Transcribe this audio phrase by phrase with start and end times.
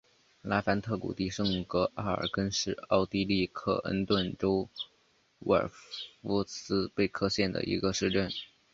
[0.41, 4.67] 拉凡特谷地圣格奥尔根是奥地利克恩顿州
[5.41, 8.31] 沃尔夫斯贝格县的一个市镇。